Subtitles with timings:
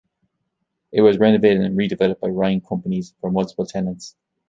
[0.91, 4.15] It was renovated and redeveloped by Ryan Companies for multiple tenants.